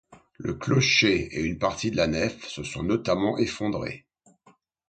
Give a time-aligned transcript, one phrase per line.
[0.39, 4.07] Le clocher et une partie de la nef se sont notamment effondrés.